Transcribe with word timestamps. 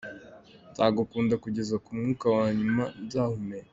Nzagukunda 0.71 1.35
kugeza 1.43 1.75
ku 1.83 1.89
mwuka 1.97 2.25
wa 2.35 2.45
nyuma 2.59 2.83
nzahumeka”. 3.05 3.69